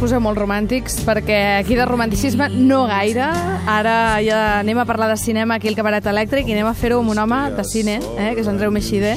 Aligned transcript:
poseu 0.00 0.20
molt 0.24 0.38
romàntics, 0.40 1.00
perquè 1.04 1.36
aquí 1.60 1.76
de 1.76 1.84
romanticisme 1.84 2.48
no 2.54 2.86
gaire. 2.88 3.26
Ara 3.68 3.94
ja 4.24 4.38
anem 4.60 4.78
a 4.80 4.86
parlar 4.88 5.10
de 5.12 5.16
cinema 5.20 5.56
aquí 5.58 5.68
al 5.68 5.76
Cabaret 5.76 6.06
Elèctric 6.08 6.48
i 6.48 6.54
anem 6.56 6.66
a 6.70 6.72
fer-ho 6.74 7.00
amb 7.02 7.12
un 7.12 7.18
home 7.20 7.40
de 7.56 7.64
cine, 7.68 7.98
eh, 8.16 8.30
que 8.34 8.40
és 8.40 8.48
Andreu 8.48 8.72
Meixidé. 8.72 9.16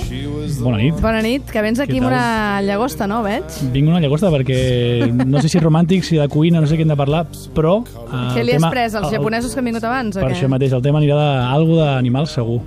Bona 0.59 0.77
nit. 0.77 0.99
Bona 1.01 1.21
nit, 1.23 1.47
que 1.49 1.61
vens 1.63 1.79
aquí 1.79 1.97
amb 1.99 2.07
una 2.11 2.61
llagosta, 2.61 3.07
no, 3.07 3.21
veig? 3.23 3.43
Vinc 3.73 3.87
una 3.89 4.01
llagosta 4.03 4.29
perquè 4.33 5.09
no 5.25 5.41
sé 5.41 5.49
si 5.49 5.59
romàntic, 5.63 6.03
si 6.03 6.19
de 6.19 6.27
cuina, 6.27 6.59
no 6.61 6.67
sé 6.67 6.75
què 6.77 6.83
hem 6.85 6.91
de 6.93 6.99
parlar, 6.99 7.25
però... 7.55 7.79
eh, 7.83 8.35
Què 8.35 8.41
el 8.43 8.45
li 8.51 8.51
has 8.57 8.61
tema- 8.61 8.71
pres, 8.75 8.93
als 8.95 9.07
el- 9.07 9.17
japonesos 9.17 9.53
que 9.53 9.59
han 9.63 9.65
vingut 9.71 9.83
abans, 9.87 10.17
o 10.17 10.19
Per 10.19 10.29
què? 10.29 10.35
això 10.37 10.51
mateix, 10.51 10.73
el 10.75 10.81
tema 10.83 10.99
anirà 10.99 11.15
d'algo 11.17 11.79
d'animal 11.79 12.27
segur. 12.27 12.59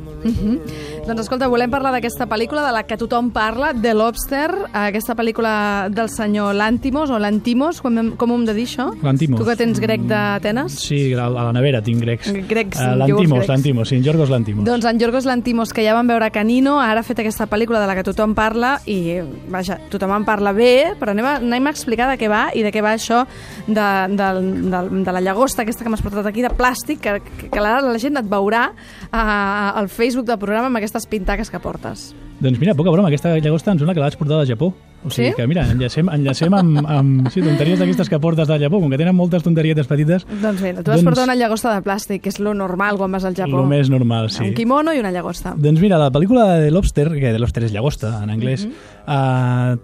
Doncs 1.07 1.21
escolta, 1.23 1.47
volem 1.47 1.71
parlar 1.71 1.93
d'aquesta 1.95 2.25
pel·lícula 2.27 2.65
de 2.67 2.73
la 2.75 2.81
que 2.83 2.97
tothom 2.99 3.29
parla, 3.31 3.69
The 3.71 3.93
Lobster, 3.95 4.49
aquesta 4.75 5.15
pel·lícula 5.15 5.87
del 5.95 6.09
senyor 6.11 6.57
Lantimos, 6.59 7.13
o 7.15 7.19
Lantimos, 7.23 7.79
com, 7.81 7.95
hem- 7.97 8.09
com 8.19 8.33
ho 8.33 8.35
hem 8.35 8.45
de 8.49 8.55
dir 8.57 8.65
això? 8.67 8.89
Lantimos. 9.05 9.39
Tu 9.39 9.47
que 9.47 9.55
tens 9.55 9.79
grec 9.79 10.01
d'Atenes? 10.03 10.73
Sí, 10.83 11.15
a 11.15 11.29
la 11.31 11.53
nevera 11.55 11.81
tinc 11.81 12.01
grecs. 12.03 12.33
Grecs, 12.49 12.81
Eh, 12.81 12.83
iogurts 12.83 12.99
Lantimos, 12.99 13.37
grecs. 13.39 13.49
Lantimos, 13.49 13.89
sí, 13.89 13.97
en 13.97 14.03
Yorgos 14.03 14.31
Lantimos. 14.31 14.65
Doncs 14.65 14.85
en 14.85 14.99
Yorgos 14.99 15.25
Lantimos, 15.27 15.73
que 15.73 15.85
ja 15.87 15.95
vam 15.95 16.09
veure 16.09 16.29
Canino, 16.33 16.81
ara 16.81 17.01
ha 17.01 17.05
fet 17.05 17.21
aquesta 17.21 17.47
pel·lícula 17.47 17.79
de 17.81 17.87
la 17.87 17.95
que 17.95 18.03
tothom 18.03 18.35
parla 18.35 18.81
i, 18.87 19.21
vaja, 19.49 19.79
tothom 19.89 20.11
en 20.11 20.25
parla 20.25 20.51
bé, 20.53 20.95
però 20.99 21.11
anem 21.15 21.25
a, 21.25 21.37
anem 21.37 21.67
a 21.69 21.71
explicar 21.71 22.11
de 22.11 22.19
què 22.19 22.29
va 22.29 22.49
i 22.53 22.65
de 22.67 22.73
què 22.75 22.83
va 22.83 22.95
això 22.99 23.23
de, 23.69 23.87
de, 24.11 24.33
de, 24.43 24.83
de 25.05 25.13
la 25.13 25.21
llagosta 25.21 25.63
aquesta 25.63 25.85
que 25.85 25.91
m'has 25.91 26.03
portat 26.03 26.27
aquí, 26.27 26.43
de 26.43 26.51
plàstic, 26.51 26.99
que, 26.99 27.21
que, 27.39 27.49
que 27.49 27.61
la, 27.61 27.79
la 27.81 27.97
gent 27.97 28.17
et 28.19 28.27
veurà 28.27 28.73
uh, 28.73 29.79
al 29.79 29.89
Facebook 29.89 30.27
del 30.27 30.39
programa 30.43 30.67
amb 30.67 30.83
aquestes 30.97 31.07
pintaques 31.07 31.51
que 31.51 31.61
portes. 31.61 32.15
Doncs 32.41 32.59
mira, 32.61 32.75
poca 32.77 32.91
broma, 32.93 33.09
aquesta 33.09 33.39
llagosta 33.39 33.73
em 33.73 33.79
sembla 33.81 33.95
que 33.95 34.01
la 34.01 34.11
vaig 34.11 34.19
portar 34.19 34.43
de 34.43 34.47
Japó. 34.53 34.75
O 35.05 35.11
sigui 35.11 35.29
Sí? 35.29 35.35
que, 35.37 35.47
mira, 35.47 35.63
enllacem, 35.71 36.09
enllacem 36.09 36.53
amb, 36.57 36.79
amb 36.89 37.29
sí, 37.31 37.41
tonteries 37.41 37.79
d'aquestes 37.79 38.09
que 38.11 38.19
portes 38.19 38.49
de 38.49 38.59
Japó, 38.59 38.81
com 38.81 38.91
que 38.91 38.99
tenen 38.99 39.15
moltes 39.15 39.43
tonterietes 39.45 39.87
petites, 39.87 40.27
Doncs 40.27 40.61
mira, 40.61 40.83
tu 40.83 40.91
vas 40.91 40.99
Doncs- 41.01 41.05
portar 41.05 41.25
una 41.25 41.37
llagosta 41.37 41.75
de 41.75 41.83
plàstic, 41.85 42.21
que 42.23 42.29
és 42.29 42.41
lo 42.41 42.55
normal 42.55 42.97
quan 42.99 43.13
vas 43.13 43.25
al 43.25 43.35
Japó. 43.37 43.61
el 43.61 43.67
més 43.69 43.89
normal, 43.89 44.31
sí. 44.31 44.43
Un 44.43 44.55
quimono 44.55 44.93
i 44.93 44.99
una 44.99 45.13
llagosta. 45.13 45.55
Doncs 45.57 45.81
mira, 45.81 45.99
la 45.99 46.11
pel·lícula 46.11 46.59
de 46.59 46.71
Lobster, 46.71 47.09
que 47.13 47.33
de 47.33 47.39
Lobster 47.39 47.65
és 47.65 47.73
llagosta 47.73 48.23
en 48.23 48.31
anglès, 48.31 48.67
uh 49.07 49.77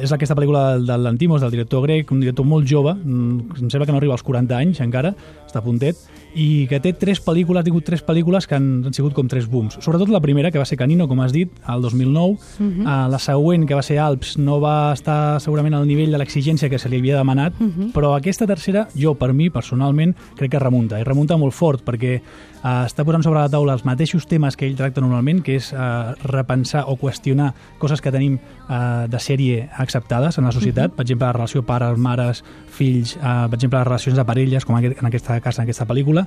és 0.00 0.12
aquesta 0.12 0.36
pel·lícula 0.36 0.74
del, 0.76 0.86
del 0.86 1.02
Lantimos, 1.02 1.40
del 1.40 1.50
director 1.50 1.82
grec, 1.82 2.12
un 2.12 2.20
director 2.20 2.46
molt 2.46 2.66
jove, 2.68 2.94
mm, 2.94 3.56
em 3.60 3.70
sembla 3.70 3.86
que 3.86 3.92
no 3.92 3.98
arriba 3.98 4.14
als 4.14 4.22
40 4.22 4.56
anys 4.56 4.80
encara, 4.80 5.14
està 5.46 5.60
puntet, 5.62 5.96
i 6.34 6.66
que 6.68 6.80
té 6.82 6.92
tres 6.92 7.20
pel·lícules, 7.24 7.60
ha 7.60 7.66
tingut 7.66 7.86
tres 7.86 8.02
pel·lícules 8.04 8.46
que 8.48 8.56
han, 8.58 8.68
han 8.86 8.96
sigut 8.96 9.14
com 9.16 9.28
tres 9.30 9.48
booms. 9.48 9.78
Sobretot 9.84 10.10
la 10.12 10.20
primera, 10.20 10.50
que 10.52 10.60
va 10.60 10.66
ser 10.68 10.78
Canino, 10.80 11.08
com 11.08 11.20
has 11.24 11.32
dit, 11.34 11.52
al 11.64 11.82
2009, 11.82 12.36
uh 12.64 12.96
la 13.08 13.18
següent, 13.22 13.64
que 13.66 13.76
va 13.76 13.82
ser 13.82 13.98
Alps, 14.02 14.36
no 14.38 14.58
va 14.60 14.92
estar 14.92 15.40
segurament 15.40 15.74
al 15.74 15.86
nivell 15.86 16.12
de 16.12 16.18
l'exigència 16.20 16.68
que 16.68 16.78
se 16.78 16.88
li 16.90 16.98
havia 17.00 17.16
demanat, 17.16 17.56
però 17.94 18.14
aquesta 18.16 18.46
tercera, 18.46 18.86
jo, 18.94 19.14
per 19.14 19.32
mi, 19.32 19.48
personalment, 19.54 20.14
crec 20.36 20.52
que 20.52 20.60
remunta, 20.62 21.00
i 21.00 21.06
remunta 21.06 21.38
molt 21.40 21.54
fort, 21.54 21.84
perquè 21.86 22.18
uh, 22.62 22.84
està 22.86 23.04
posant 23.06 23.24
sobre 23.24 23.40
la 23.40 23.50
taula 23.52 23.74
els 23.76 23.84
mateixos 23.86 24.26
temes 24.28 24.56
que 24.56 24.66
ell 24.66 24.76
tracta 24.78 25.02
normalment, 25.04 25.42
que 25.44 25.56
és 25.58 25.70
uh, 25.72 26.14
repensar 26.30 26.84
o 26.88 26.96
qüestionar 27.00 27.52
coses 27.78 28.02
que 28.04 28.12
tenim 28.14 28.38
uh, 28.38 29.06
de 29.10 29.20
sèrie 29.22 29.68
acceptades 29.78 30.38
en 30.38 30.48
la 30.48 30.54
societat, 30.54 30.94
per 30.96 31.06
exemple, 31.06 31.28
la 31.28 31.36
relació 31.36 31.64
pares, 31.66 31.98
mares, 31.98 32.42
fills, 32.78 33.16
uh, 33.18 33.46
per 33.48 33.58
exemple, 33.58 33.78
les 33.78 33.88
relacions 33.90 34.18
de 34.18 34.26
parelles, 34.28 34.66
com 34.66 34.78
en 34.78 35.10
aquesta 35.10 35.38
cas, 35.44 35.58
en 35.58 35.66
aquesta 35.66 35.86
pel·lícula. 35.88 36.26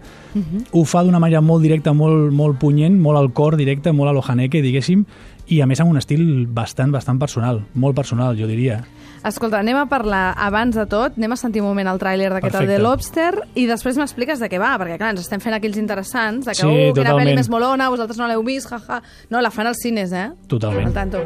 Ho 0.71 0.85
fa 0.85 1.03
d'una 1.03 1.19
manera 1.19 1.41
molt 1.41 1.63
directa, 1.65 1.93
molt, 1.93 2.31
molt 2.35 2.59
punyent, 2.61 2.97
molt 3.01 3.19
al 3.19 3.31
cor 3.35 3.57
directe, 3.59 3.91
molt 3.91 4.11
a 4.11 4.15
lo 4.15 4.23
Haneke, 4.25 4.61
diguéssim, 4.63 5.05
i 5.51 5.59
a 5.61 5.67
més 5.67 5.81
amb 5.83 5.91
un 5.91 5.99
estil 5.99 6.47
bastant, 6.47 6.91
bastant 6.93 7.19
personal, 7.19 7.63
molt 7.75 7.97
personal, 7.97 8.37
jo 8.39 8.47
diria. 8.47 8.81
Escolta, 9.23 9.59
anem 9.61 9.77
a 9.77 9.85
parlar 9.85 10.33
abans 10.37 10.73
de 10.75 10.85
tot, 10.89 11.13
anem 11.17 11.35
a 11.35 11.37
sentir 11.37 11.61
un 11.61 11.67
moment 11.69 11.87
el 11.91 11.99
tràiler 12.01 12.31
d'aquest 12.33 12.65
de 12.65 12.79
Lobster 12.81 13.29
i 13.53 13.67
després 13.69 13.99
m'expliques 13.99 14.41
de 14.41 14.49
què 14.49 14.57
va, 14.61 14.71
perquè 14.81 14.97
clar, 14.97 15.11
ens 15.13 15.21
estem 15.21 15.41
fent 15.43 15.53
aquí 15.53 15.69
els 15.69 15.77
interessants, 15.77 16.47
de 16.47 16.55
que, 16.55 16.61
Sí, 16.63 16.89
uh, 16.89 16.95
quina 16.97 17.13
pel·li 17.13 17.35
més 17.37 17.49
molona, 17.53 17.91
vosaltres 17.93 18.17
no 18.17 18.27
l'heu 18.31 18.41
vist, 18.47 18.69
jaja. 18.71 19.01
No, 19.29 19.41
la 19.45 19.51
fan 19.53 19.69
als 19.69 19.83
cines, 19.83 20.11
eh? 20.11 20.31
Totalment. 20.49 20.87
Al 20.89 20.93
tanto. 20.93 21.21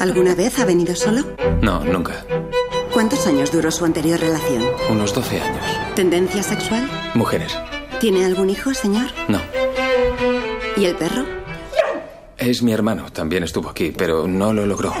¿Alguna 0.00 0.34
vez 0.34 0.58
ha 0.60 0.66
venido 0.66 0.94
solo? 0.94 1.24
No, 1.62 1.80
nunca. 1.84 2.12
¿Cuántos 2.92 3.26
años 3.26 3.50
duró 3.50 3.70
su 3.70 3.86
anterior 3.86 4.20
relación? 4.20 4.62
Unos 4.90 5.14
12 5.14 5.40
años. 5.40 5.64
¿Tendencia 5.94 6.42
sexual? 6.42 6.86
Mujeres. 7.14 7.56
¿Tiene 8.00 8.26
algún 8.26 8.50
hijo, 8.50 8.74
señor? 8.74 9.06
No. 9.28 9.40
¿Y 10.76 10.84
el 10.84 10.96
perro? 10.96 11.24
Es 12.36 12.62
mi 12.62 12.72
hermano. 12.72 13.10
También 13.10 13.44
estuvo 13.44 13.70
aquí, 13.70 13.92
pero 13.96 14.26
no 14.28 14.52
lo 14.52 14.66
logró. 14.66 14.92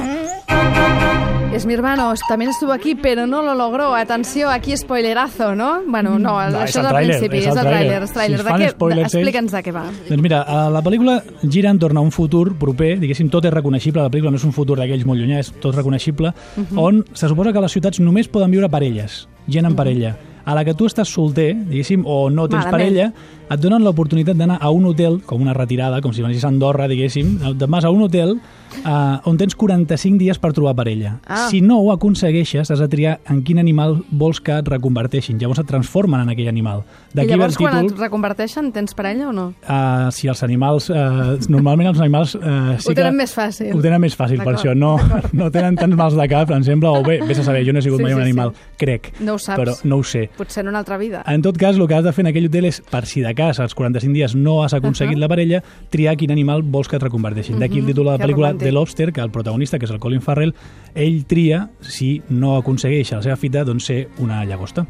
Es 1.52 1.66
mi 1.66 1.74
hermano, 1.74 2.14
también 2.28 2.50
estuvo 2.50 2.72
aquí, 2.72 2.94
pero 2.94 3.26
no 3.26 3.42
lo 3.42 3.54
logró. 3.54 3.94
Atenció, 3.94 4.48
aquí 4.48 4.74
spoilerazo, 4.74 5.54
no? 5.54 5.82
Bueno, 5.86 6.18
no, 6.18 6.40
No, 6.50 6.58
això 6.58 6.64
és 6.64 6.76
el 6.76 6.86
tràiler, 6.86 7.18
principi, 7.18 7.36
és 7.38 7.46
el 7.46 7.52
tràiler. 7.52 7.68
tràiler, 7.68 8.02
tràiler. 8.14 8.26
Si 8.26 8.32
es 8.32 8.44
De 8.44 8.50
què? 8.50 8.74
ells- 8.78 9.14
Explica'ns 9.14 9.52
de 9.52 9.58
què 9.62 9.72
va. 9.72 9.84
Doncs 10.08 10.22
mira, 10.22 10.40
eh, 10.48 10.70
la 10.72 10.82
pel·lícula 10.82 11.22
gira 11.42 11.70
entorn 11.70 11.96
a 11.98 12.00
un 12.00 12.10
futur 12.10 12.54
proper, 12.56 12.98
diguéssim, 12.98 13.28
tot 13.28 13.44
és 13.44 13.52
reconeixible, 13.52 14.00
la 14.02 14.08
pel·lícula 14.10 14.30
no 14.30 14.36
és 14.40 14.44
un 14.44 14.52
futur 14.52 14.78
d'aquells 14.78 15.04
molt 15.04 15.20
llunyà, 15.20 15.38
és 15.40 15.52
tot 15.60 15.74
reconeixible, 15.76 16.32
on 16.74 17.04
se 17.12 17.28
suposa 17.28 17.52
que 17.52 17.60
les 17.60 17.72
ciutats 17.72 18.00
només 18.00 18.28
poden 18.28 18.50
viure 18.50 18.68
parelles, 18.70 19.28
gent 19.46 19.66
en 19.66 19.76
parella. 19.76 20.16
A 20.44 20.56
la 20.56 20.64
que 20.64 20.74
tu 20.74 20.88
estàs 20.90 21.08
solter, 21.08 21.52
diguéssim, 21.54 22.02
o 22.06 22.28
no 22.30 22.48
tens 22.48 22.64
Malament. 22.64 22.72
parella, 22.72 23.12
et 23.52 23.60
donen 23.60 23.84
l'oportunitat 23.84 24.36
d'anar 24.38 24.58
a 24.60 24.70
un 24.72 24.86
hotel, 24.88 25.20
com 25.26 25.42
una 25.44 25.52
retirada, 25.52 26.00
com 26.00 26.12
si 26.12 26.22
anessis 26.24 26.44
a 26.46 26.50
Andorra, 26.52 26.88
diguéssim, 26.88 27.36
te'n 27.58 27.70
vas 27.70 27.84
a 27.84 27.90
un 27.92 28.02
hotel 28.06 28.38
eh, 28.80 29.28
on 29.28 29.36
tens 29.38 29.54
45 29.58 30.18
dies 30.20 30.38
per 30.40 30.52
trobar 30.56 30.74
parella. 30.78 31.16
Ah. 31.26 31.46
Si 31.50 31.60
no 31.60 31.78
ho 31.82 31.90
aconsegueixes, 31.92 32.70
has 32.70 32.80
de 32.80 32.88
triar 32.88 33.18
en 33.30 33.42
quin 33.44 33.60
animal 33.60 33.98
vols 34.10 34.40
que 34.40 34.56
et 34.58 34.68
reconverteixin. 34.68 35.38
Llavors 35.40 35.62
et 35.62 35.68
transformen 35.68 36.24
en 36.24 36.32
aquell 36.32 36.48
animal. 36.48 36.84
I 37.12 37.26
llavors, 37.28 37.58
quan 37.60 37.76
títol... 37.76 37.92
et 37.92 38.04
reconverteixen, 38.06 38.72
tens 38.72 38.96
parella 38.96 39.28
o 39.28 39.34
no? 39.36 39.48
Uh, 39.66 40.08
si 40.14 40.30
els 40.32 40.42
animals... 40.46 40.88
Uh, 40.92 41.36
normalment 41.52 41.92
els 41.92 42.00
animals... 42.00 42.34
Uh, 42.38 42.78
sí 42.80 42.92
Ho 42.92 42.96
tenen 42.96 43.12
que, 43.12 43.20
més 43.22 43.36
fàcil. 43.36 43.72
Ho 43.76 43.82
tenen 43.84 44.02
més 44.02 44.16
fàcil, 44.16 44.40
per 44.42 44.56
això. 44.56 44.76
No, 44.78 44.94
no 45.36 45.50
tenen 45.54 45.76
tants 45.80 45.98
mals 45.98 46.16
de 46.18 46.28
cap, 46.32 46.50
em 46.56 46.64
sembla, 46.66 46.94
o 46.96 47.04
bé, 47.06 47.20
vés 47.28 47.42
a 47.42 47.46
saber, 47.46 47.66
jo 47.68 47.76
no 47.76 47.82
he 47.82 47.86
sigut 47.86 48.00
Sí, 48.02 48.08
mai 48.08 48.16
un 48.16 48.22
sí, 48.22 48.30
animal, 48.30 48.54
sí. 48.56 48.78
crec. 48.80 49.12
No 49.20 49.36
ho 49.36 49.42
saps. 49.42 49.60
Però 49.60 49.76
no 49.84 50.00
ho 50.00 50.06
sé. 50.06 50.24
Potser 50.36 50.62
en 50.64 50.68
una 50.68 50.78
altra 50.80 50.96
vida. 50.98 51.22
En 51.26 51.42
tot 51.42 51.58
cas, 51.58 51.76
el 51.76 51.86
que 51.86 51.94
has 51.94 52.04
de 52.04 52.12
fer 52.12 52.22
en 52.24 52.30
aquell 52.30 52.46
hotel 52.48 52.64
és, 52.64 52.80
per 52.90 53.04
si 53.06 53.20
de 53.20 53.34
cas 53.34 53.60
als 53.60 53.74
45 53.74 54.14
dies 54.14 54.34
no 54.34 54.62
has 54.64 54.72
aconseguit 54.74 55.12
Uh-huh. 55.16 55.20
la 55.20 55.28
parella, 55.28 55.62
triar 55.90 56.16
quin 56.16 56.30
animal 56.32 56.62
vols 56.62 56.88
que 56.88 56.96
et 56.96 57.02
reconverteixin. 57.02 57.58
D'aquí 57.60 57.78
el 57.80 57.86
títol 57.86 58.06
de 58.06 58.10
la 58.12 58.18
pel·lícula 58.18 58.52
romàntic. 58.52 58.64
The 58.64 58.72
Lobster, 58.72 59.12
que 59.12 59.20
el 59.20 59.30
protagonista, 59.30 59.78
que 59.78 59.84
és 59.84 59.92
el 59.92 60.00
Colin 60.00 60.22
Farrell, 60.22 60.54
ell 60.94 61.24
tria, 61.26 61.68
si 61.80 62.22
no 62.30 62.56
aconsegueix 62.56 63.12
a 63.12 63.16
la 63.16 63.22
seva 63.22 63.36
fita, 63.36 63.64
doncs 63.64 63.84
ser 63.84 64.08
una 64.18 64.44
llagosta. 64.44 64.86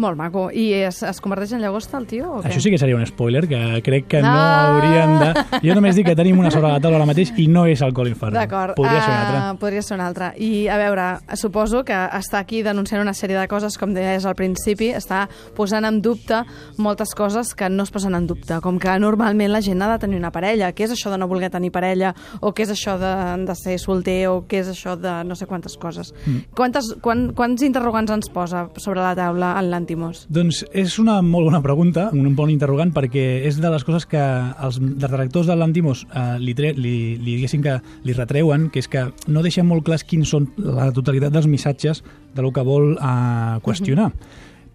Molt 0.00 0.16
maco. 0.16 0.46
I 0.50 0.70
es, 0.88 1.02
es 1.04 1.20
converteix 1.20 1.52
en 1.52 1.60
llagosta, 1.60 1.98
el 2.00 2.06
tio, 2.08 2.30
o 2.32 2.40
què? 2.40 2.48
Això 2.48 2.60
sí 2.64 2.70
que 2.72 2.78
seria 2.80 2.96
un 2.96 3.04
spoiler, 3.06 3.42
que 3.50 3.60
crec 3.84 4.06
que 4.08 4.22
no 4.24 4.30
Ah! 4.32 4.70
haurien 4.70 5.18
de... 5.20 5.60
Jo 5.68 5.74
només 5.76 5.96
dic 5.98 6.06
que 6.08 6.16
tenim 6.16 6.38
una 6.40 6.50
sobre 6.50 6.70
la 6.72 6.80
taula 6.80 6.96
ara 6.96 7.06
mateix 7.08 7.34
i 7.36 7.46
no 7.52 7.66
és 7.68 7.82
el 7.84 7.92
Colin 7.92 8.16
Farrell. 8.16 8.38
D'acord. 8.40 8.74
Podria 8.78 9.02
ser 9.04 9.10
un 9.12 9.16
Ah, 9.16 9.26
altre. 9.50 9.58
Podria 9.60 9.82
ser 9.84 9.94
un 9.98 10.04
altre. 10.06 10.30
I, 10.40 10.50
a 10.72 10.78
veure, 10.80 11.06
suposo 11.36 11.82
que 11.84 11.92
està 12.16 12.40
aquí 12.40 12.62
denunciant 12.64 13.02
una 13.04 13.12
sèrie 13.14 13.36
de 13.38 13.46
coses, 13.50 13.76
com 13.78 13.92
deies 13.94 14.24
al 14.26 14.34
principi, 14.38 14.88
està 14.96 15.26
posant 15.56 15.84
en 15.84 16.00
dubte 16.00 16.40
moltes 16.78 17.12
coses 17.14 17.52
que 17.54 17.68
no 17.68 17.82
es 17.84 17.90
posen 17.92 18.14
en 18.16 18.26
dubte, 18.26 18.56
com 18.64 18.78
que 18.80 18.96
normalment 19.02 19.52
la 19.52 19.60
gent 19.60 19.82
ha 19.84 19.90
de 19.92 19.98
tenir 20.06 20.16
una 20.18 20.32
parella. 20.32 20.72
Què 20.72 20.86
és 20.88 20.94
això 20.96 21.10
de 21.12 21.18
no 21.20 21.28
voler 21.28 21.50
tenir 21.52 21.70
parella? 21.74 22.14
O 22.40 22.54
què 22.56 22.64
és 22.64 22.72
això 22.72 22.96
de, 22.98 23.12
de 23.44 23.54
ser 23.58 23.76
solter? 23.82 24.22
O 24.32 24.40
què 24.48 24.62
és 24.64 24.72
això 24.72 24.96
de 24.96 25.18
no 25.28 25.36
sé 25.36 25.46
quantes 25.50 25.76
coses? 25.76 26.14
Mm. 26.24 26.48
Quantes, 26.56 26.94
quan, 27.04 27.28
quants 27.36 27.62
interrogants 27.66 28.10
ens 28.16 28.30
posa 28.32 28.68
sobre 28.80 29.00
la 29.04 29.14
taula 29.18 29.52
en 29.60 29.70
l'Antimos? 29.90 30.26
Doncs 30.30 30.62
és 30.72 30.98
una 31.02 31.20
molt 31.22 31.48
bona 31.48 31.60
pregunta, 31.62 32.10
un 32.14 32.34
bon 32.36 32.50
interrogant, 32.50 32.92
perquè 32.94 33.42
és 33.46 33.58
de 33.60 33.70
les 33.70 33.84
coses 33.84 34.06
que 34.06 34.20
els 34.20 34.78
detractors 34.80 35.48
de 35.50 35.56
l'Antimos 35.56 36.04
eh, 36.14 36.38
li, 36.38 36.54
tre 36.54 36.72
li, 36.76 37.16
li, 37.18 37.34
diguéssim 37.36 37.62
que 37.62 37.78
li 38.06 38.14
retreuen, 38.14 38.68
que 38.70 38.80
és 38.80 38.88
que 38.88 39.08
no 39.28 39.42
deixen 39.42 39.66
molt 39.66 39.84
clars 39.84 40.04
quins 40.04 40.30
són 40.30 40.48
la 40.58 40.90
totalitat 40.94 41.34
dels 41.34 41.48
missatges 41.50 42.04
de 42.34 42.42
lo 42.42 42.52
que 42.52 42.62
vol 42.66 42.94
eh, 42.94 43.58
qüestionar. 43.64 44.12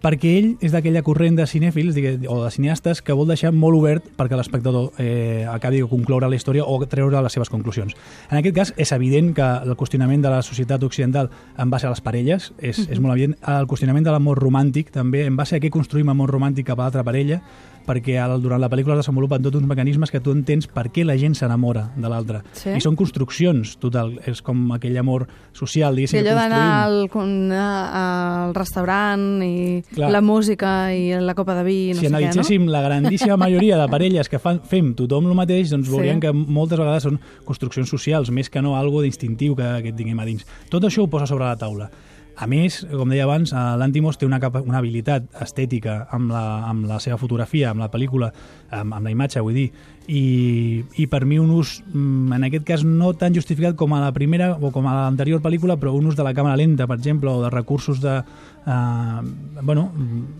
Perquè 0.02 0.32
ell 0.38 0.48
és 0.64 0.72
d'aquella 0.74 1.02
corrent 1.06 1.36
de 1.38 1.46
cinèfils 1.46 1.94
digue- 1.96 2.28
o 2.28 2.42
de 2.44 2.50
cineastes 2.50 3.02
que 3.02 3.14
vol 3.16 3.28
deixar 3.28 3.52
molt 3.52 3.78
obert 3.78 4.04
perquè 4.16 4.36
l'espectador 4.36 4.92
eh, 4.98 5.46
acabi 5.50 5.80
de 5.80 5.88
concloure 5.90 6.28
la 6.28 6.36
història 6.36 6.64
o 6.64 6.78
treure 6.86 7.22
les 7.22 7.32
seves 7.32 7.50
conclusions. 7.50 7.96
En 8.30 8.38
aquest 8.38 8.56
cas, 8.56 8.74
és 8.76 8.92
evident 8.92 9.32
que 9.34 9.46
el 9.64 9.76
qüestionament 9.76 10.22
de 10.22 10.30
la 10.30 10.42
societat 10.42 10.82
occidental 10.82 11.30
en 11.58 11.70
base 11.70 11.86
a 11.86 11.90
les 11.90 12.00
parelles 12.00 12.52
és, 12.58 12.86
és 12.88 13.00
molt 13.00 13.16
evident. 13.16 13.36
El 13.46 13.66
qüestionament 13.66 14.04
de 14.04 14.12
l'amor 14.12 14.38
romàntic 14.42 14.92
també, 14.92 15.24
en 15.26 15.36
base 15.36 15.56
a 15.56 15.60
què 15.60 15.70
construïm 15.70 16.10
amor 16.12 16.30
romàntic 16.30 16.66
cap 16.66 16.78
a 16.78 16.86
l'altra 16.86 17.04
parella, 17.04 17.42
perquè 17.86 18.18
al- 18.20 18.42
durant 18.42 18.60
la 18.60 18.68
pel·lícula 18.68 18.94
es 18.98 19.04
desenvolupen 19.04 19.42
tots 19.42 19.56
uns 19.56 19.66
mecanismes 19.66 20.10
que 20.10 20.20
tu 20.20 20.32
entens 20.32 20.66
per 20.66 20.88
què 20.90 21.04
la 21.06 21.16
gent 21.16 21.34
s'enamora 21.38 21.92
de 21.96 22.08
l'altre. 22.08 22.40
Sí. 22.52 22.70
I 22.76 22.80
són 22.80 22.96
construccions, 22.96 23.76
total. 23.78 24.18
És 24.26 24.42
com 24.42 24.72
aquell 24.72 24.96
amor 24.98 25.26
social, 25.52 25.94
Sí, 25.94 26.02
diguéssim, 26.02 26.24
que 26.24 26.34
d'anar 26.34 26.50
construïm. 26.50 26.82
al, 26.82 27.08
con- 27.10 27.52
a- 27.52 28.46
al 28.48 28.54
restaurant 28.54 29.42
i 29.44 29.82
Clar. 29.94 30.10
la 30.10 30.20
música 30.20 30.92
i 30.94 31.12
la 31.20 31.34
copa 31.34 31.54
de 31.54 31.64
vi, 31.64 31.78
no 31.90 31.94
si 31.94 32.00
sé 32.00 32.06
què, 32.06 32.10
no? 32.10 32.16
analitzéssim 32.18 32.66
la 32.68 32.82
grandíssima 32.82 33.36
majoria 33.36 33.78
de 33.78 33.88
parelles 33.88 34.28
que 34.28 34.38
fan, 34.38 34.60
fem 34.66 34.94
tothom 34.94 35.26
el 35.30 35.34
mateix, 35.34 35.70
doncs 35.70 35.86
Sí. 35.88 35.92
veuríem 35.94 36.20
que 36.20 36.32
moltes 36.32 36.78
vegades 36.78 37.02
són 37.04 37.20
construccions 37.44 37.88
socials, 37.88 38.30
més 38.30 38.50
que 38.50 38.60
no 38.62 38.76
algo 38.76 39.00
d'instintiu 39.02 39.54
que, 39.56 39.82
que 39.82 39.92
tinguem 39.92 40.18
a 40.20 40.24
dins. 40.26 40.46
Tot 40.68 40.82
això 40.84 41.02
ho 41.04 41.08
posa 41.08 41.26
sobre 41.26 41.44
la 41.44 41.56
taula. 41.56 41.90
A 42.36 42.44
més, 42.44 42.82
com 42.90 43.08
deia 43.08 43.24
abans, 43.24 43.52
eh, 43.52 43.60
l'Antimos 43.80 44.18
té 44.20 44.26
una, 44.28 44.36
una 44.60 44.80
habilitat 44.82 45.30
estètica 45.40 46.02
amb 46.12 46.34
la, 46.34 46.44
amb 46.68 46.84
la 46.84 46.98
seva 47.00 47.16
fotografia, 47.16 47.70
amb 47.70 47.80
la 47.80 47.88
pel·lícula, 47.92 48.28
amb, 48.70 48.94
amb 48.94 49.04
la 49.04 49.12
imatge, 49.12 49.42
vull 49.44 49.56
dir, 49.56 49.66
i, 50.06 50.84
i 51.02 51.06
per 51.10 51.24
mi 51.26 51.38
un 51.42 51.50
ús, 51.50 51.80
mm, 51.92 52.32
en 52.36 52.46
aquest 52.46 52.66
cas, 52.66 52.84
no 52.86 53.12
tan 53.18 53.34
justificat 53.34 53.76
com 53.76 53.94
a 53.94 54.00
la 54.04 54.12
primera 54.14 54.52
o 54.60 54.70
com 54.74 54.86
a 54.86 54.94
l'anterior 54.94 55.42
pel·lícula, 55.42 55.78
però 55.80 55.94
un 55.96 56.06
ús 56.10 56.16
de 56.18 56.26
la 56.26 56.34
càmera 56.34 56.56
lenta, 56.58 56.86
per 56.86 56.98
exemple, 57.00 57.30
o 57.30 57.42
de 57.42 57.50
recursos 57.50 58.00
de, 58.00 58.18
eh, 58.18 59.20
bueno, 59.62 59.90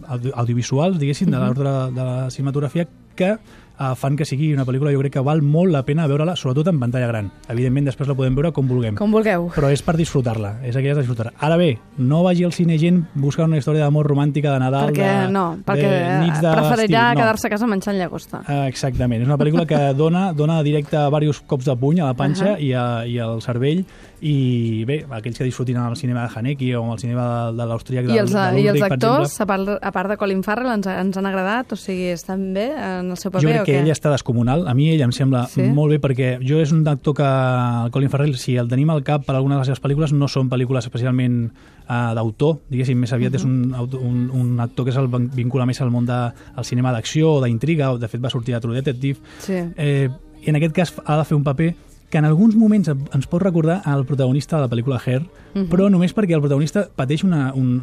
audio, 0.07 0.35
audiovisuals, 0.37 0.99
diguéssim, 0.99 1.31
de 1.31 1.39
l'ordre 1.39 1.77
de 1.93 2.03
la 2.05 2.31
cinematografia, 2.31 2.87
que 3.17 3.39
eh, 3.79 3.95
fan 3.97 4.17
que 4.17 4.25
sigui 4.25 4.53
una 4.55 4.65
pel·lícula, 4.69 4.93
jo 4.95 5.01
crec 5.03 5.17
que 5.17 5.25
val 5.25 5.43
molt 5.45 5.73
la 5.73 5.83
pena 5.87 6.07
veure-la, 6.09 6.37
sobretot 6.39 6.71
en 6.73 6.81
pantalla 6.81 7.09
gran. 7.11 7.31
Evidentment, 7.53 7.89
després 7.91 8.09
la 8.09 8.17
podem 8.19 8.37
veure 8.37 8.53
com 8.57 8.69
vulguem. 8.69 8.97
Com 8.99 9.13
vulgueu. 9.15 9.49
Però 9.55 9.71
és 9.73 9.83
per 9.85 9.97
disfrutar-la, 9.99 10.57
és 10.67 10.77
aquella 10.77 10.97
de 10.99 11.05
disfrutar. 11.05 11.33
Ara 11.39 11.59
bé, 11.61 11.73
no 11.99 12.23
vagi 12.27 12.47
al 12.47 12.55
cine 12.57 12.79
gent 12.81 13.03
buscant 13.15 13.51
una 13.51 13.61
història 13.61 13.85
d'amor 13.85 14.09
romàntica 14.09 14.53
de 14.55 14.63
Nadal, 14.63 14.93
Perquè 14.93 15.11
de, 15.27 15.33
no, 15.35 15.47
perquè 15.67 15.91
de 15.91 16.03
nits 16.25 16.45
de 16.45 16.55
preferirà. 16.55 17.09
No. 17.13 17.21
quedar-se 17.21 17.49
a 17.49 17.55
casa 17.57 17.71
menjant 17.71 17.99
llagosta. 17.99 18.16
Eh, 18.49 18.67
Exactament, 18.69 19.23
és 19.23 19.29
una 19.29 19.37
pel·lícula 19.39 19.67
que 19.69 19.93
dona, 19.95 20.33
dona 20.33 20.63
directe 20.63 20.97
diversos 20.97 21.43
cops 21.47 21.65
de 21.69 21.77
puny 21.77 22.01
a 22.01 22.07
la 22.11 22.15
panxa 22.19 22.55
Ahà. 22.55 22.59
i, 22.61 22.73
a, 22.73 23.05
i 23.07 23.19
al 23.23 23.41
cervell 23.45 23.85
i 24.25 24.85
bé, 24.89 25.03
aquells 25.13 25.37
que 25.37 25.45
disfrutin 25.45 25.77
al 25.77 25.95
cinema 25.97 26.23
de 26.25 26.31
Haneke 26.39 26.71
o 26.77 26.87
al 26.91 26.99
cinema 26.99 27.51
de, 27.51 27.57
de 27.59 27.67
l'Austríac 27.69 28.07
I 28.09 28.19
els, 28.23 28.33
de, 28.33 28.45
I 28.63 28.67
els 28.73 28.83
actors, 28.87 29.35
a 29.41 29.47
part, 29.47 29.69
a 29.77 29.93
part 29.93 30.09
de 30.09 30.17
Colin 30.17 30.41
Farrell, 30.43 30.71
ens, 30.73 30.87
ens 30.89 31.19
han 31.21 31.27
agradat? 31.29 31.73
O 31.73 31.77
sigui, 31.77 32.09
estan 32.15 32.47
bé 32.57 32.71
en 32.73 33.11
el 33.13 33.19
seu 33.21 33.31
paper 33.31 33.45
jo 33.45 33.51
crec 33.53 33.61
o 33.63 33.69
que 33.69 33.75
què? 33.77 33.83
ell 33.85 33.93
està 33.93 34.11
descomunal. 34.15 34.65
A 34.69 34.75
mi 34.75 34.89
ell 34.95 35.05
em 35.05 35.13
sembla 35.13 35.45
Sí? 35.53 35.63
molt 35.77 35.93
bé 35.93 36.01
perquè 36.01 36.31
jo 36.41 36.59
és 36.65 36.73
un 36.73 36.81
actor 36.89 37.15
que 37.21 37.29
el 37.29 37.91
Colin 37.93 38.09
Farrell, 38.11 38.37
si 38.41 38.57
el 38.57 38.69
tenim 38.73 38.89
al 38.91 39.05
cap 39.05 39.27
per 39.27 39.37
alguna 39.37 39.57
de 39.57 39.61
les 39.61 39.69
seves 39.69 39.83
pel·lícules, 39.85 40.13
no 40.17 40.29
són 40.33 40.49
pel·lícules 40.49 40.89
especialment 40.89 41.51
uh, 41.87 42.15
d'autor, 42.17 42.63
diguéssim, 42.73 42.99
més 42.99 43.13
aviat 43.13 43.35
és 43.37 43.45
un, 43.45 43.75
un, 43.77 44.19
un 44.33 44.61
actor 44.65 44.87
que 44.89 44.93
se'l 44.97 45.11
vin- 45.13 45.29
vincula 45.37 45.67
més 45.69 45.81
al 45.85 45.93
món 45.93 46.07
del 46.09 46.33
de, 46.33 46.47
al 46.57 46.65
cinema 46.65 46.91
d'acció 46.95 47.35
o 47.37 47.45
d'intriga, 47.45 47.93
o 47.93 47.99
de 48.01 48.06
fet 48.09 48.21
va 48.25 48.31
sortir 48.31 48.55
a 48.55 48.61
True 48.61 48.75
Detective, 48.75 49.19
Sí. 49.41 49.55
eh, 49.77 50.09
i 50.43 50.51
en 50.51 50.57
aquest 50.57 50.75
cas 50.75 50.95
ha 51.05 51.17
de 51.19 51.25
fer 51.25 51.35
un 51.37 51.45
paper 51.45 51.75
que 52.17 52.21
en 52.21 52.25
alguns 52.25 52.55
moments 52.57 52.89
ens 52.89 53.27
pot 53.29 53.43
recordar 53.43 53.83
al 53.85 54.07
protagonista 54.09 54.57
de 54.57 54.63
la 54.63 54.71
pel·lícula 54.73 54.97
Hair, 55.05 55.27
Mhm. 55.57 55.67
però 55.69 55.91
només 55.91 56.15
perquè 56.17 56.35
el 56.35 56.41
protagonista 56.41 56.87
pateix 56.97 57.23
una, 57.25 57.53
un, 57.55 57.83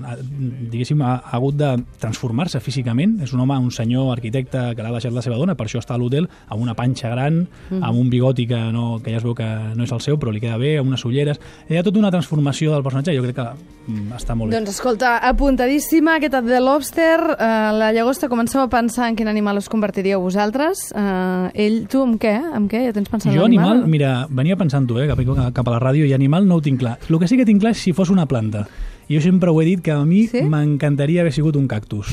diguéssim, 0.72 1.02
ha, 1.02 1.16
ha 1.26 1.36
hagut 1.38 1.56
de 1.58 1.84
transformar-se 2.00 2.60
físicament. 2.60 3.20
És 3.22 3.34
un 3.34 3.40
home, 3.42 3.58
un 3.58 3.72
senyor 3.72 4.12
arquitecte 4.14 4.76
que 4.76 4.84
l'ha 4.86 4.92
deixat 4.94 5.14
la 5.14 5.22
seva 5.26 5.38
dona, 5.38 5.56
per 5.58 5.66
això 5.68 5.80
està 5.82 5.94
a 5.96 5.98
l'hotel, 6.02 6.28
amb 6.48 6.62
una 6.62 6.74
panxa 6.78 7.10
gran, 7.10 7.48
Mhm. 7.70 7.84
amb 7.84 7.98
un 8.00 8.10
bigoti 8.10 8.46
que, 8.48 8.60
no, 8.72 9.00
que 9.04 9.12
ja 9.12 9.18
es 9.18 9.24
veu 9.24 9.34
que 9.36 9.46
no 9.76 9.84
és 9.84 9.92
el 9.92 10.02
seu, 10.02 10.18
però 10.18 10.32
li 10.32 10.40
queda 10.42 10.58
bé, 10.58 10.78
amb 10.80 10.88
unes 10.90 11.04
ulleres. 11.06 11.40
Hi 11.70 11.78
ha 11.78 11.84
tota 11.84 12.00
una 12.00 12.12
transformació 12.12 12.72
del 12.74 12.84
personatge, 12.84 13.16
jo 13.16 13.24
crec 13.24 13.36
que 13.36 13.48
mm, 13.92 14.12
està 14.18 14.36
molt 14.36 14.52
bé. 14.52 14.58
Doncs 14.58 14.70
escolta, 14.70 15.18
apuntadíssima 15.18 16.16
aquesta 16.18 16.42
de 16.42 16.60
Lobster. 16.62 17.20
Uh, 17.22 17.74
la 17.78 17.92
llagosta, 17.94 18.30
comenceu 18.30 18.62
a 18.62 18.70
pensar 18.70 19.10
en 19.10 19.16
quin 19.16 19.28
animal 19.28 19.58
us 19.58 19.68
convertiríeu 19.70 20.20
vosaltres. 20.22 20.92
Uh, 20.96 21.50
ell, 21.54 21.88
tu, 21.88 22.02
amb 22.02 22.20
què? 22.22 22.36
Amb 22.54 22.70
què? 22.72 22.86
Ja 22.86 22.94
tens 22.94 23.10
pensat 23.10 23.32
en 23.32 23.38
Jo, 23.38 23.44
l'animal? 23.44 23.72
animal, 23.84 23.90
mira, 23.90 24.23
venia 24.30 24.56
pensant-ho, 24.56 25.00
eh, 25.02 25.08
cap, 25.08 25.20
cap 25.54 25.68
a 25.68 25.72
la 25.72 25.80
ràdio, 25.80 26.06
i 26.06 26.14
animal 26.14 26.48
no 26.48 26.56
ho 26.56 26.62
tinc 26.62 26.80
clar. 26.80 26.98
El 27.10 27.20
que 27.20 27.28
sí 27.28 27.38
que 27.38 27.46
tinc 27.46 27.62
clar 27.62 27.72
és 27.72 27.82
si 27.84 27.94
fos 27.94 28.10
una 28.10 28.26
planta. 28.26 28.68
I 29.10 29.18
jo 29.18 29.22
sempre 29.22 29.50
ho 29.52 29.62
he 29.62 29.66
dit 29.66 29.82
que 29.84 29.92
a 29.92 30.06
mi 30.06 30.28
Sí? 30.28 30.42
m'encantaria 30.48 31.22
haver 31.22 31.34
sigut 31.34 31.56
un 31.60 31.68
cactus. 31.68 32.08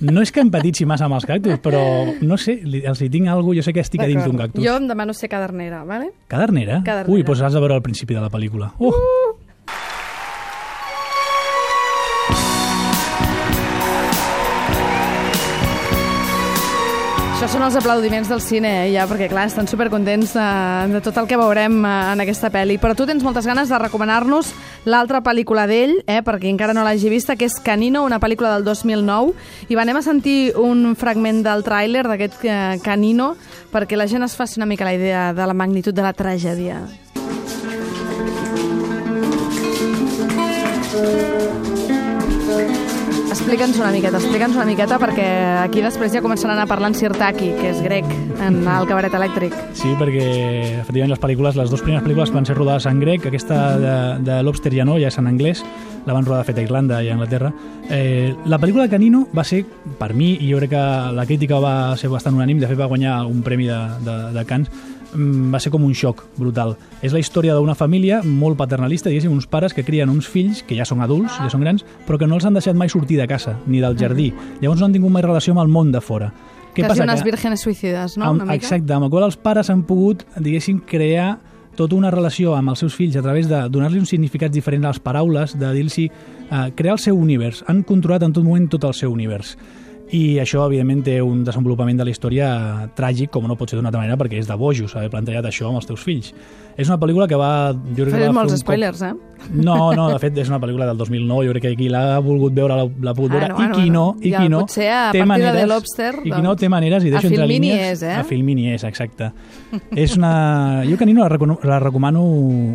No 0.00 0.22
és 0.22 0.30
que 0.32 0.40
empatitzi 0.40 0.86
massa 0.86 1.04
amb 1.04 1.14
els 1.18 1.26
cactus, 1.26 1.58
però 1.60 1.82
no 2.22 2.36
sé, 2.38 2.60
els 2.62 3.02
hi 3.02 3.08
tinc 3.10 3.28
alguna 3.28 3.56
jo 3.58 3.62
sé 3.62 3.72
que 3.72 3.80
estic 3.80 4.00
a 4.00 4.06
dins 4.06 4.24
d'un 4.24 4.38
cactus. 4.38 4.64
Jo 4.64 4.76
em 4.78 4.86
demano 4.88 5.12
ser 5.12 5.28
cadernera, 5.28 5.82
vale? 5.84 6.12
Cadernera? 6.28 6.82
Cadernera. 6.84 7.12
Ui, 7.12 7.22
doncs 7.22 7.42
has 7.42 7.52
de 7.52 7.60
veure 7.60 7.74
al 7.74 7.82
principi 7.82 8.14
de 8.14 8.20
la 8.22 8.30
pel·lícula. 8.30 8.72
Uh! 8.78 9.31
Això 17.42 17.56
són 17.56 17.64
els 17.66 17.74
aplaudiments 17.74 18.28
del 18.30 18.38
cine, 18.38 18.70
eh, 18.84 18.90
ja, 18.94 19.02
perquè 19.10 19.26
clar, 19.26 19.48
estan 19.48 19.66
supercontents 19.66 20.36
de, 20.36 20.44
de 20.92 21.00
tot 21.02 21.16
el 21.18 21.26
que 21.26 21.34
veurem 21.34 21.80
eh, 21.82 21.94
en 22.12 22.22
aquesta 22.22 22.52
pel·li. 22.54 22.76
Però 22.78 22.94
tu 22.94 23.02
tens 23.02 23.24
moltes 23.26 23.48
ganes 23.50 23.66
de 23.66 23.80
recomanar-nos 23.82 24.52
l'altra 24.86 25.24
pel·lícula 25.26 25.64
d'ell, 25.66 25.96
eh, 26.06 26.20
perquè 26.22 26.46
encara 26.52 26.70
no 26.70 26.84
l'hagi 26.86 27.10
vista, 27.10 27.34
que 27.34 27.48
és 27.50 27.58
Canino, 27.58 28.04
una 28.06 28.20
pel·lícula 28.22 28.52
del 28.54 28.62
2009. 28.70 29.34
I 29.66 29.74
va, 29.74 29.82
anem 29.82 29.98
a 29.98 30.04
sentir 30.06 30.54
un 30.54 30.94
fragment 30.94 31.42
del 31.42 31.66
tràiler 31.66 32.06
d'aquest 32.06 32.46
eh, 32.46 32.78
Canino, 32.86 33.32
perquè 33.74 33.98
la 33.98 34.06
gent 34.06 34.22
es 34.22 34.38
faci 34.38 34.62
una 34.62 34.70
mica 34.70 34.86
la 34.86 34.94
idea 34.94 35.32
de 35.34 35.50
la 35.50 35.58
magnitud 35.66 35.98
de 35.98 36.06
la 36.06 36.14
tragèdia. 36.14 36.78
Explica'ns 43.32 43.78
una 43.80 43.88
miqueta, 43.94 44.18
explica'ns 44.18 44.56
una 44.58 44.66
miqueta, 44.68 44.98
perquè 45.00 45.24
aquí 45.62 45.80
després 45.80 46.12
ja 46.12 46.20
començaran 46.20 46.58
a 46.60 46.66
parlar 46.68 46.90
en 46.90 46.96
Sirtaki, 46.98 47.46
que 47.56 47.70
és 47.70 47.78
grec, 47.80 48.04
en 48.44 48.58
el 48.60 48.88
cabaret 48.90 49.14
elèctric. 49.16 49.56
Sí, 49.78 49.94
perquè 49.96 50.26
efectivament 50.82 51.14
les 51.14 51.22
pel·lícules, 51.22 51.56
les 51.56 51.72
dues 51.72 51.80
primeres 51.80 52.04
pel·lícules 52.04 52.34
van 52.34 52.44
ser 52.44 52.58
rodades 52.58 52.84
en 52.90 53.00
grec, 53.00 53.24
aquesta 53.30 53.62
de, 53.80 53.94
de 54.26 54.36
Lobster 54.44 54.74
ja 54.76 54.84
no, 54.84 54.98
ja 55.00 55.08
és 55.08 55.16
en 55.16 55.30
anglès, 55.32 55.64
la 56.04 56.12
van 56.12 56.28
rodar 56.28 56.44
fet 56.44 56.60
a 56.60 56.66
Irlanda 56.66 57.00
i 57.00 57.08
a 57.08 57.16
Anglaterra. 57.16 57.54
Eh, 57.88 58.34
la 58.44 58.60
pel·lícula 58.60 58.84
de 58.84 58.92
Canino 58.98 59.24
va 59.32 59.46
ser, 59.48 59.62
per 59.96 60.12
mi, 60.12 60.34
i 60.36 60.52
jo 60.52 60.60
crec 60.60 60.74
que 60.76 60.86
la 61.16 61.24
crítica 61.24 61.62
va 61.62 61.76
ser 61.96 62.12
bastant 62.12 62.36
unànim, 62.36 62.60
de 62.60 62.68
fet 62.68 62.84
va 62.84 62.90
guanyar 62.92 63.22
un 63.30 63.40
premi 63.46 63.70
de, 63.70 63.80
de, 64.04 64.18
de 64.36 64.44
Cannes, 64.44 64.68
va 65.14 65.60
ser 65.60 65.70
com 65.72 65.84
un 65.84 65.94
xoc 65.94 66.22
brutal. 66.38 66.76
És 67.02 67.12
la 67.12 67.18
història 67.20 67.54
d'una 67.54 67.74
família 67.74 68.22
molt 68.24 68.56
paternalista, 68.56 69.10
diguéssim, 69.10 69.32
uns 69.32 69.46
pares 69.46 69.74
que 69.74 69.84
crien 69.84 70.08
uns 70.08 70.26
fills 70.28 70.62
que 70.62 70.76
ja 70.78 70.84
són 70.88 71.02
adults, 71.04 71.36
ja 71.38 71.50
són 71.52 71.60
grans, 71.60 71.84
però 72.06 72.18
que 72.18 72.26
no 72.26 72.36
els 72.36 72.44
han 72.48 72.54
deixat 72.54 72.74
mai 72.76 72.88
sortir 72.88 73.18
de 73.20 73.28
casa, 73.28 73.58
ni 73.66 73.80
del 73.80 73.96
jardí. 73.98 74.32
Llavors 74.60 74.80
no 74.80 74.86
han 74.86 74.92
tingut 74.92 75.10
mai 75.12 75.22
relació 75.22 75.52
amb 75.52 75.60
el 75.62 75.68
món 75.68 75.92
de 75.92 76.00
fora. 76.00 76.32
Què 76.72 76.80
Quasi 76.86 76.88
passa? 76.88 77.04
unes 77.04 77.20
Que- 77.22 77.30
vírgenes 77.30 77.60
suïcides, 77.66 78.16
no? 78.16 78.24
amb, 78.24 78.34
una 78.40 78.44
mica? 78.46 78.54
exacte, 78.54 78.92
amb 78.94 79.04
el 79.04 79.10
qual 79.10 79.24
els 79.24 79.36
pares 79.36 79.68
han 79.68 79.82
pogut, 79.84 80.24
diguéssim, 80.40 80.80
crear 80.80 81.38
tota 81.76 81.94
una 81.96 82.10
relació 82.10 82.54
amb 82.56 82.68
els 82.70 82.78
seus 82.80 82.94
fills 82.94 83.16
a 83.16 83.22
través 83.22 83.48
de 83.48 83.68
donar-li 83.68 83.98
uns 83.98 84.08
significats 84.08 84.52
diferents 84.54 84.84
a 84.84 84.88
les 84.88 84.98
paraules, 85.00 85.58
de 85.58 85.72
dir-los 85.72 85.98
eh, 85.98 86.10
crear 86.74 86.92
el 86.94 86.98
seu 86.98 87.16
univers. 87.16 87.62
Han 87.66 87.82
controlat 87.82 88.22
en 88.22 88.32
tot 88.32 88.44
moment 88.44 88.68
tot 88.68 88.84
el 88.84 88.94
seu 88.94 89.12
univers. 89.12 89.56
I 90.12 90.38
això, 90.42 90.66
evidentment, 90.68 91.00
té 91.06 91.14
un 91.24 91.40
desenvolupament 91.44 91.96
de 91.96 92.04
la 92.04 92.12
història 92.12 92.48
tràgic, 92.96 93.30
com 93.32 93.46
no 93.48 93.56
pot 93.56 93.70
ser 93.70 93.78
d'una 93.78 93.88
altra 93.88 94.02
manera, 94.02 94.18
perquè 94.20 94.36
és 94.42 94.48
de 94.50 94.56
bojos 94.60 94.92
haver 94.98 95.08
plantejat 95.08 95.46
això 95.48 95.70
amb 95.70 95.80
els 95.80 95.88
teus 95.88 96.02
fills. 96.04 96.34
És 96.76 96.88
una 96.88 96.98
pel·lícula 97.00 97.24
que 97.28 97.36
va... 97.36 97.72
Jo 97.96 98.04
crec 98.04 98.18
que 98.18 98.26
va 98.26 98.34
molts 98.36 98.52
un 98.52 98.58
cop- 98.58 98.66
spoilers, 98.66 99.00
eh? 99.08 99.12
No, 99.56 99.92
no, 99.96 100.10
de 100.12 100.18
fet, 100.20 100.36
és 100.38 100.50
una 100.52 100.58
pel·lícula 100.60 100.86
del 100.90 100.98
2009, 101.00 101.46
jo 101.48 101.54
crec 101.56 101.64
que 101.64 101.72
qui 101.80 101.88
l'ha 101.92 102.18
volgut 102.22 102.52
veure 102.54 102.76
l'ha 102.76 103.14
pogut 103.16 103.32
veure, 103.32 103.48
Bueno, 103.52 103.56
bueno, 103.56 103.78
i 103.78 103.80
qui 103.82 103.90
no, 103.90 104.04
i 104.20 104.32
qui 104.34 104.48
no, 104.52 104.60
potser 104.66 104.90
a 104.92 105.00
té 105.12 105.22
de 105.22 105.26
maneres, 105.26 105.56
The 105.58 105.66
Lobster, 105.66 106.10
i 106.20 106.28
qui 106.28 106.36
no 106.36 106.52
doncs, 106.52 106.60
té 106.60 106.68
maneres, 106.72 107.04
i 107.08 107.12
deixo 107.12 107.30
entre 107.32 107.48
línies... 107.48 107.80
és, 107.96 108.02
eh? 108.06 108.14
A 108.20 108.24
Filmini 108.28 108.68
és, 108.74 108.84
exacte. 108.84 109.32
és 109.96 110.16
una... 110.20 110.34
Jo 110.88 110.96
Canino 111.00 111.24
la, 111.24 111.30
recomano, 111.32 111.58
la 111.64 111.80
recomano 111.80 112.22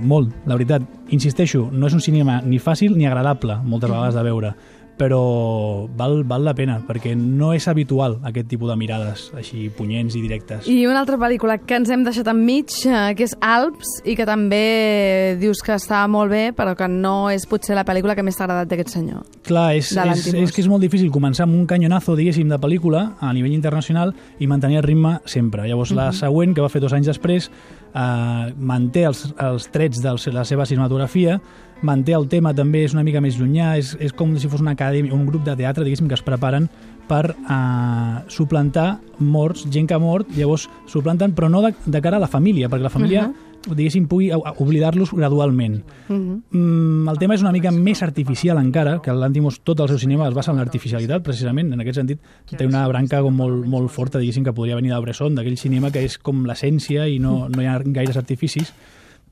molt, 0.01 0.34
la 0.50 0.58
veritat. 0.58 0.89
Insisteixo, 1.13 1.70
no 1.72 1.88
és 1.88 1.94
un 1.96 2.01
cinema 2.03 2.41
ni 2.44 2.58
fàcil 2.60 2.98
ni 2.98 3.06
agradable, 3.08 3.62
moltes 3.63 3.89
vegades 3.94 4.17
de 4.17 4.25
veure, 4.25 4.56
però 4.98 5.88
val, 5.98 6.24
val 6.27 6.44
la 6.44 6.54
pena, 6.58 6.80
perquè 6.86 7.13
no 7.18 7.51
és 7.56 7.68
habitual 7.70 8.18
aquest 8.27 8.50
tipus 8.50 8.72
de 8.72 8.77
mirades 8.80 9.27
així 9.38 9.68
punyents 9.77 10.18
i 10.18 10.22
directes. 10.24 10.68
I 10.68 10.80
una 10.89 11.04
altra 11.04 11.20
pel·lícula 11.22 11.60
que 11.62 11.77
ens 11.77 11.92
hem 11.94 12.04
deixat 12.08 12.27
enmig, 12.32 12.74
eh, 12.89 13.13
que 13.18 13.27
és 13.27 13.36
Alps, 13.46 14.00
i 14.10 14.18
que 14.18 14.25
també 14.27 15.38
dius 15.42 15.62
que 15.63 15.75
està 15.77 16.01
molt 16.10 16.34
bé, 16.34 16.44
però 16.58 16.74
que 16.77 16.89
no 16.89 17.30
és 17.34 17.46
potser 17.50 17.77
la 17.77 17.86
pel·lícula 17.88 18.18
que 18.18 18.25
més 18.25 18.38
t'ha 18.38 18.48
agradat 18.48 18.74
d'aquest 18.74 18.96
senyor. 18.98 19.24
Clar, 19.48 19.70
és, 19.77 19.94
és, 19.94 20.27
és 20.34 20.54
que 20.54 20.63
és 20.66 20.70
molt 20.72 20.84
difícil 20.84 21.13
començar 21.13 21.46
amb 21.46 21.56
un 21.60 21.68
canyonazo, 21.70 22.18
diguéssim, 22.18 22.50
de 22.50 22.60
pel·lícula 22.62 23.06
a 23.22 23.32
nivell 23.38 23.56
internacional 23.56 24.16
i 24.39 24.50
mantenir 24.50 24.82
el 24.82 24.88
ritme 24.88 25.18
sempre. 25.30 25.68
Llavors, 25.70 25.94
la 25.96 26.10
següent, 26.16 26.56
que 26.58 26.66
va 26.66 26.74
fer 26.74 26.82
dos 26.82 26.96
anys 26.98 27.12
després, 27.13 27.51
eh, 27.94 28.54
manté 28.58 29.06
els, 29.06 29.27
els 29.38 29.70
trets 29.74 30.01
de 30.01 30.18
la 30.34 30.46
seva 30.48 30.66
cinematografia, 30.66 31.38
manté 31.81 32.15
el 32.17 32.27
tema 32.29 32.53
també, 32.57 32.84
és 32.86 32.96
una 32.96 33.05
mica 33.05 33.22
més 33.22 33.38
llunyà, 33.39 33.75
és, 33.77 33.96
és 34.01 34.13
com 34.15 34.36
si 34.38 34.50
fos 34.50 34.63
una 34.63 34.74
acadèmia, 34.77 35.13
un 35.13 35.25
grup 35.27 35.46
de 35.46 35.55
teatre, 35.60 35.86
diguéssim, 35.86 36.07
que 36.10 36.17
es 36.17 36.25
preparen 36.25 36.69
per 37.07 37.31
eh, 37.31 38.15
suplantar 38.34 39.00
morts, 39.19 39.65
gent 39.72 39.88
que 39.88 39.96
ha 39.96 40.01
mort, 40.01 40.29
llavors 40.36 40.67
suplanten, 40.89 41.36
però 41.38 41.50
no 41.51 41.62
de, 41.65 41.74
de 41.86 42.01
cara 42.01 42.17
a 42.19 42.24
la 42.24 42.31
família, 42.31 42.69
perquè 42.69 42.84
la 42.84 42.93
família, 42.93 43.27
diguéssim, 43.67 44.07
pugui 44.07 44.29
oblidar-los 44.31 45.12
gradualment. 45.15 45.81
Mm, 46.10 47.07
el 47.10 47.19
tema 47.19 47.36
és 47.36 47.43
una 47.43 47.53
mica 47.55 47.72
més 47.72 48.01
artificial 48.05 48.60
encara, 48.62 48.98
que 49.03 49.15
l'Antimos 49.15 49.62
tot 49.67 49.81
el 49.84 49.91
seu 49.91 50.00
cinema 50.01 50.27
es 50.27 50.36
basa 50.36 50.53
en 50.53 50.62
l'artificialitat, 50.62 51.24
precisament, 51.25 51.74
en 51.74 51.84
aquest 51.84 52.01
sentit 52.01 52.24
té 52.53 52.67
una 52.67 52.86
branca 52.88 53.22
com 53.25 53.36
molt, 53.36 53.65
molt 53.67 53.91
forta, 53.93 54.22
diguéssim, 54.22 54.46
que 54.48 54.55
podria 54.55 54.79
venir 54.79 54.93
de 54.93 55.01
Bresson, 55.03 55.36
d'aquell 55.36 55.60
cinema 55.60 55.91
que 55.91 56.03
és 56.05 56.17
com 56.17 56.46
l'essència 56.48 57.07
i 57.07 57.22
no, 57.24 57.46
no 57.53 57.63
hi 57.63 57.69
ha 57.69 57.79
gaires 57.84 58.19
artificis, 58.19 58.74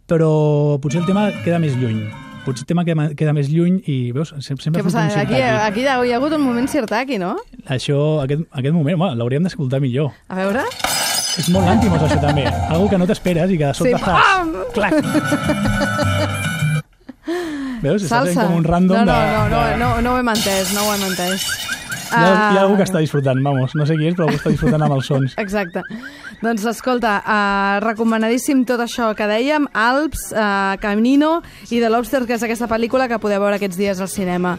però 0.06 0.78
potser 0.82 1.04
el 1.04 1.10
tema 1.10 1.32
queda 1.44 1.60
més 1.60 1.76
lluny. 1.80 2.25
Potser 2.46 2.62
el 2.62 2.68
tema 2.70 2.84
queda, 2.86 3.08
queda 3.18 3.34
més 3.34 3.48
lluny 3.50 3.80
i, 3.90 4.12
veus, 4.14 4.30
sem- 4.46 4.60
sempre 4.62 4.82
Què 4.82 4.86
passa? 4.86 5.06
surt 5.10 5.16
un 5.16 5.22
Aquí, 5.24 5.40
aquí 5.42 5.82
hi 5.82 5.88
ha, 5.90 5.96
hi 6.06 6.12
ha 6.14 6.18
hagut 6.20 6.34
un 6.38 6.44
moment 6.46 6.68
Sirtaki, 6.70 7.18
no? 7.18 7.32
Això, 7.66 7.98
aquest, 8.22 8.44
aquest 8.54 8.76
moment, 8.76 9.00
home, 9.00 9.16
l'hauríem 9.18 9.44
d'escoltar 9.48 9.80
millor. 9.82 10.12
A 10.30 10.36
veure... 10.44 10.62
És 11.36 11.50
molt 11.52 11.66
l'Antimos, 11.68 12.00
això 12.06 12.16
també. 12.22 12.46
Algo 12.72 12.86
que 12.88 12.98
no 13.02 13.08
t'esperes 13.10 13.50
i 13.52 13.58
que 13.60 13.66
de 13.68 13.74
sobte 13.76 13.98
Sí, 13.98 14.04
fas... 14.06 14.22
Clac! 14.78 14.94
Veus? 17.82 18.06
Salsa. 18.08 18.46
com 18.48 18.56
un 18.62 18.64
random 18.64 18.98
no, 18.98 19.06
no, 19.06 19.12
de- 19.12 19.32
no, 19.34 19.50
no, 19.50 19.64
de- 19.68 19.78
no, 19.82 19.90
no 20.02 20.14
ho 20.14 20.18
hem 20.22 20.30
entès, 20.32 20.72
no 20.74 20.86
ho 20.88 20.94
hem 20.96 21.04
entès. 21.10 21.44
Hi 22.16 22.26
ha, 22.26 22.52
hi 22.54 22.58
ha 22.58 22.62
algú 22.64 22.76
que 22.80 22.86
Ah, 22.86 22.90
està 22.90 23.02
disfrutant, 23.04 23.42
vamos. 23.44 23.76
No 23.76 23.86
sé 23.86 23.96
qui 24.00 24.08
és, 24.08 24.16
però 24.16 24.28
algú 24.30 24.38
està 24.40 24.52
disfrutant 24.54 24.82
amb 24.86 24.96
els 24.98 25.06
sons. 25.12 25.36
Exacte. 25.46 25.82
Doncs 26.42 26.66
escolta, 26.72 27.18
uh, 27.26 27.80
recomanadíssim 27.86 28.64
tot 28.66 28.80
això 28.86 29.12
que 29.18 29.28
dèiem, 29.30 29.68
Alps, 29.74 30.30
uh, 30.34 30.76
Camino 30.82 31.42
i 31.70 31.80
The 31.80 31.90
Lobster, 31.90 32.26
que 32.26 32.36
és 32.40 32.44
aquesta 32.44 32.68
pel·lícula 32.72 33.08
que 33.12 33.20
podeu 33.20 33.42
veure 33.44 33.56
aquests 33.60 33.78
dies 33.80 34.02
al 34.02 34.10
cinema. 34.12 34.58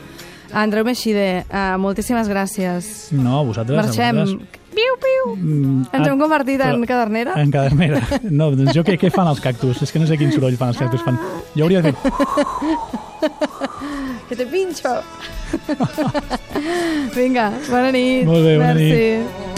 Andreu 0.55 0.85
Meixide, 0.87 1.43
uh, 1.51 1.75
moltíssimes 1.83 2.29
gràcies. 2.31 3.11
No, 3.13 3.43
vosaltres... 3.45 3.77
a 3.79 3.83
Marxem. 3.83 4.17
vosaltres. 4.23 4.63
Piu, 4.77 4.93
piu. 5.01 5.31
Mm, 5.41 5.87
Ens 5.89 6.03
ah, 6.05 6.11
hem 6.13 6.19
convertit 6.21 6.61
en 6.61 6.75
però- 6.83 6.87
cadernera? 6.91 7.33
En 7.41 7.51
cadernera. 7.51 8.03
No, 8.29 8.51
doncs 8.53 8.75
jo 8.77 8.83
què, 8.85 8.99
què 9.01 9.09
fan 9.11 9.27
els 9.31 9.41
cactus? 9.41 9.81
És 9.83 9.91
que 9.91 9.99
no 10.03 10.07
sé 10.07 10.19
quin 10.21 10.29
soroll 10.35 10.59
fan 10.61 10.69
els 10.75 10.79
cactus. 10.83 11.01
Fan... 11.07 11.17
Jo 11.57 11.65
hauria 11.65 11.81
de 11.81 11.95
fer... 11.97 12.13
Que 14.29 14.37
te 14.37 14.47
pincho. 14.47 15.03
Vinga, 17.17 17.53
bona 17.71 17.93
nit. 17.95 18.27
Molt 18.27 18.43
bé, 18.45 18.57
bona 18.59 18.75
nit. 18.75 18.95
Merci. 18.97 19.56